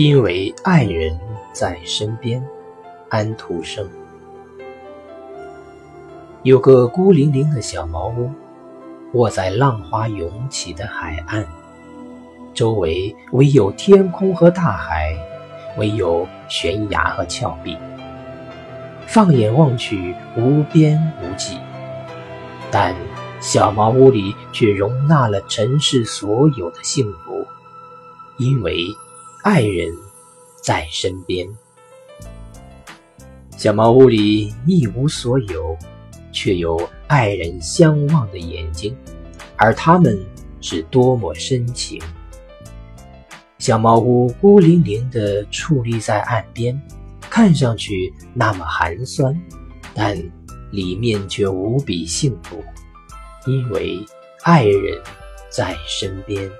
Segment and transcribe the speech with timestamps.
[0.00, 1.20] 因为爱人
[1.52, 2.42] 在身边，
[3.10, 3.86] 安徒生。
[6.42, 8.30] 有个孤零零的小茅屋，
[9.12, 11.46] 卧在浪花涌起的海岸，
[12.54, 15.14] 周围唯有天空和大海，
[15.76, 17.76] 唯有悬崖和峭壁。
[19.06, 21.58] 放眼望去，无边无际，
[22.70, 22.96] 但
[23.38, 27.46] 小茅屋里却容纳了尘世所有的幸福，
[28.38, 28.86] 因为。
[29.42, 29.90] 爱人，
[30.62, 31.48] 在身边。
[33.56, 35.74] 小茅屋里一无所有，
[36.30, 38.94] 却有爱人相望的眼睛，
[39.56, 40.22] 而他们
[40.60, 41.98] 是多么深情。
[43.58, 46.78] 小茅屋孤零零地矗立在岸边，
[47.20, 49.34] 看上去那么寒酸，
[49.94, 50.22] 但
[50.70, 52.62] 里面却无比幸福，
[53.46, 54.04] 因为
[54.42, 55.00] 爱人
[55.48, 56.50] 在身边。